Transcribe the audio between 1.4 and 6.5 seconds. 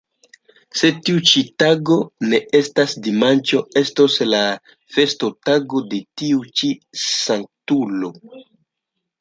tago ne estas dimanĉo, estos la festotago de tiu